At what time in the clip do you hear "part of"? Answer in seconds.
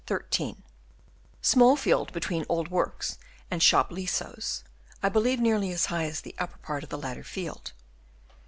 6.57-6.89